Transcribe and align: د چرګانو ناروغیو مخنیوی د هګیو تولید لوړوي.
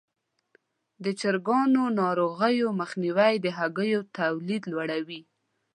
د 1.03 1.05
چرګانو 1.19 1.83
ناروغیو 1.99 2.67
مخنیوی 2.79 3.33
د 3.41 3.47
هګیو 3.57 4.01
تولید 4.17 4.63
لوړوي. 4.71 5.21